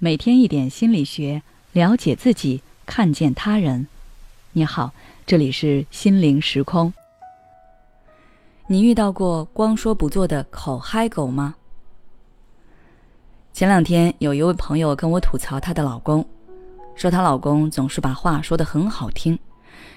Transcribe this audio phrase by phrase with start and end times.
[0.00, 1.42] 每天一点心理学，
[1.72, 3.88] 了解自己，看见他人。
[4.52, 4.92] 你好，
[5.26, 6.92] 这里是心灵时空。
[8.68, 11.56] 你遇到过光说不做的口嗨狗吗？
[13.52, 16.24] 前两天有一位朋友跟我吐槽她的老公，
[16.94, 19.36] 说她老公总是把话说得很好听，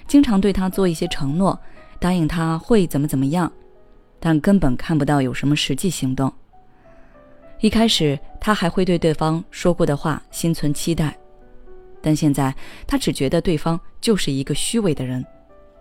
[0.08, 1.60] 经常对她做一些承诺，
[2.00, 3.52] 答应她会怎么怎么样，
[4.20, 6.34] 但根本看不到有什么实际行动。
[7.60, 11.16] 一开始，他还会对对方说过的话心存期待，
[12.02, 12.54] 但现在
[12.88, 15.24] 他只觉得对方就是一个虚伪的人，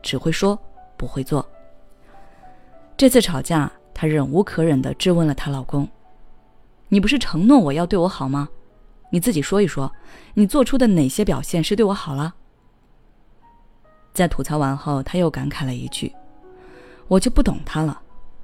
[0.03, 0.57] 只会说
[0.99, 1.45] 不会做。
[2.99, 5.89] 这次吵架，她忍无可忍地质问了她老公
[6.91, 8.47] ：“你不是承诺我要对我好吗？
[9.11, 9.91] 你自己说一说，
[10.35, 12.35] 你做出的哪些表现是对我好了？”
[14.13, 16.13] 在吐槽完后，他又感慨了一句
[17.09, 18.03] ：“我就不懂他了，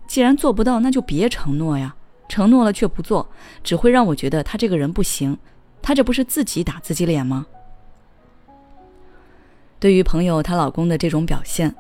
[0.09, 1.95] 既然做不到，那就别承诺呀。”
[2.29, 3.29] 承诺了却不做，
[3.63, 5.37] 只会让我觉得他这个人不行。
[5.83, 7.47] 他这不是自己打自己脸吗？
[9.79, 11.73] 对于朋友她老公的这种表现，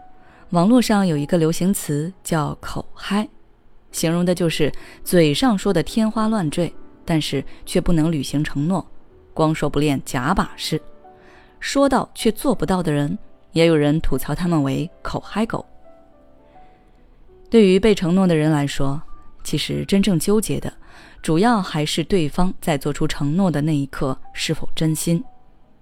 [0.50, 3.26] 网络上有一个流行词叫“口嗨”，
[3.90, 4.70] 形容的就是
[5.02, 6.72] 嘴上说的天花乱坠，
[7.04, 8.86] 但是却不能履行承诺，
[9.34, 10.80] 光说不练假把式，
[11.58, 13.18] 说到却做不到的人。
[13.52, 15.64] 也有人吐槽他们为“口嗨狗”。
[17.48, 19.02] 对于被承诺的人来说，
[19.46, 20.72] 其实真正纠结的，
[21.22, 25.22] 主要还是对方在做出承诺的那一刻是否真心，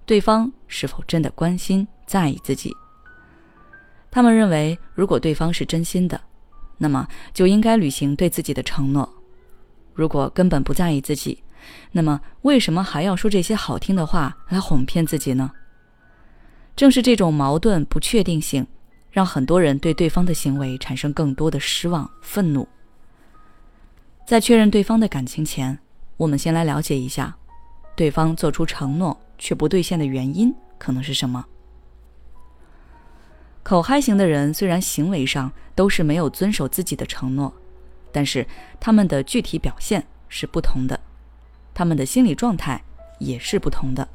[0.05, 2.71] 对方是否真的关心在意自己。
[4.11, 6.21] 他们认为，如果对方是真心的，
[6.77, 9.03] 那么就应该履行对自己的承诺；
[9.95, 11.43] 如果根本不在意自己，
[11.91, 15.49] 那么为什么还要说这些好听的话来哄骗自己呢？
[16.75, 18.67] 正是这种矛盾不确定性，
[19.09, 22.67] 让很多人对对方的行为产生更多的失望、愤怒。
[24.25, 25.77] 在确认对方的感情前，
[26.17, 27.37] 我们先来了解一下，
[27.95, 31.45] 对方做出承诺却不兑现的原因可能是什么。
[33.61, 37.53] 口嗨型的人虽然行为上都是没有遵守自己的承诺，
[38.11, 38.47] 但是
[38.79, 40.99] 他们的具体表现是不同的，
[41.75, 42.83] 他们的心理状态
[43.19, 44.07] 也是不同的。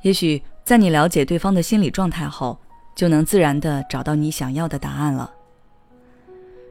[0.00, 2.58] 也许在你了解对方的心理状态后，
[2.96, 5.30] 就能自然的找到你想要的答案了。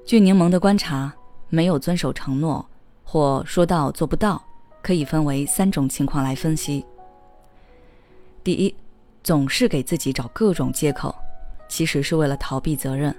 [0.03, 1.13] 据柠檬的观察。
[1.51, 2.67] 没有遵守承诺，
[3.03, 4.41] 或说到做不到，
[4.81, 6.83] 可以分为三种情况来分析。
[8.43, 8.73] 第一，
[9.21, 11.13] 总是给自己找各种借口，
[11.67, 13.15] 其实是为了逃避责任。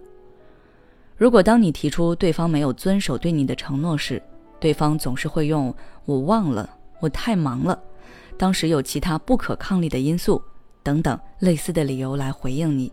[1.16, 4.20] 如果当你提出对方没有遵守对你的承诺时，
[4.58, 5.72] 对方总是会用
[6.06, 6.68] “我忘了
[7.00, 7.78] ”“我太忙了
[8.36, 10.42] ”“当时有其他不可抗力的因素”
[10.82, 12.90] 等等类似的理由来回应你，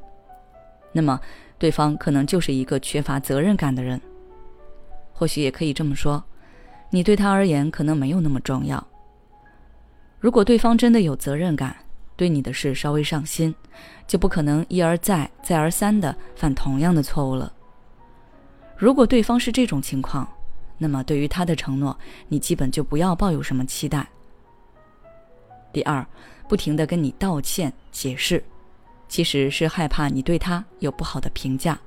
[0.91, 1.19] 那么
[1.57, 3.99] 对方可能就是一个缺乏责任感的人。
[5.19, 6.23] 或许也可以这么说，
[6.89, 8.81] 你对他而言可能没有那么重要。
[10.17, 11.75] 如果对方真的有责任感，
[12.15, 13.53] 对你的事稍微上心，
[14.07, 17.51] 就不可能一而再、再而三的犯同样的错误了。
[18.77, 20.25] 如果对方是这种情况，
[20.77, 21.99] 那么对于他的承诺，
[22.29, 24.07] 你基本就不要抱有什么期待。
[25.73, 26.07] 第二，
[26.47, 28.41] 不停的跟你道歉解释，
[29.09, 31.77] 其实是害怕你对他有不好的评价。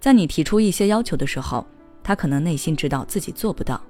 [0.00, 1.66] 在你提出一些要求的时候，
[2.02, 3.80] 他可能内心知道自己做不到，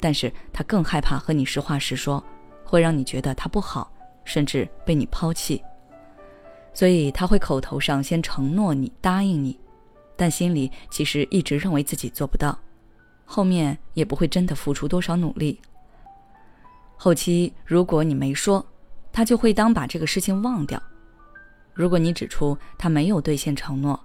[0.00, 2.22] 但是他更害怕和你实话实说，
[2.64, 3.92] 会让你觉得他不好，
[4.24, 5.62] 甚至被你抛弃。
[6.72, 9.58] 所以他会口头上先承诺你答应你，
[10.16, 12.58] 但心里其实一直认为自己做不到，
[13.24, 15.60] 后面也不会真的付出多少努力。
[16.96, 18.64] 后期如果你没说，
[19.12, 20.82] 他就会当把这个事情忘掉。
[21.72, 23.98] 如果你指出他没有兑现承诺，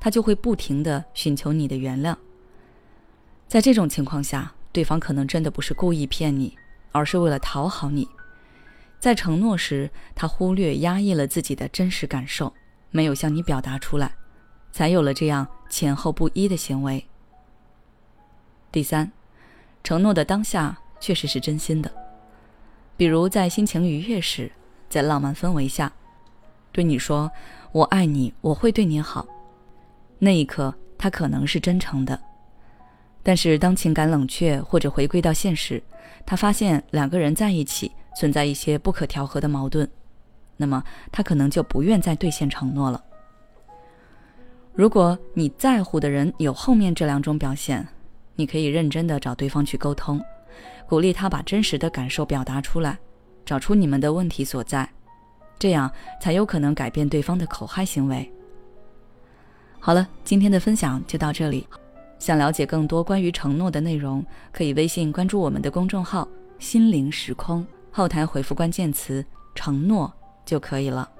[0.00, 2.16] 他就会不停的寻求你的原谅。
[3.54, 6.58] 在这种情况下，对方可能真的不是故意骗你，
[6.90, 8.08] 而是为了讨好你。
[8.98, 12.52] 在承诺时，他忽略、压抑了自己的真实感受，
[12.90, 14.12] 没有向你表达出来，
[14.72, 17.06] 才有了这样前后不一的行为。
[18.72, 19.12] 第三，
[19.84, 21.88] 承诺的当下确实是真心的，
[22.96, 24.50] 比如在心情愉悦时，
[24.88, 25.92] 在浪漫氛围下，
[26.72, 27.30] 对你说
[27.70, 29.24] “我爱你，我会对你好”，
[30.18, 32.20] 那一刻他可能是真诚的。
[33.24, 35.82] 但是，当情感冷却或者回归到现实，
[36.26, 39.88] 他发现两个人在一起存在一些不可调和的矛盾，
[40.58, 43.02] 那么他可能就不愿再兑现承诺了。
[44.74, 47.88] 如果你在乎的人有后面这两种表现，
[48.36, 50.20] 你可以认真的找对方去沟通，
[50.86, 52.98] 鼓励他把真实的感受表达出来，
[53.46, 54.86] 找出你们的问题所在，
[55.58, 58.30] 这样才有可能改变对方的口嗨行为。
[59.80, 61.66] 好了，今天的分享就到这里。
[62.18, 66.26] 想了解更多关于承诺的内容可以微信关注我们的公众号
[66.58, 69.24] 心灵时空后台回复关键词
[69.54, 70.12] 承诺
[70.44, 71.13] 就可以了。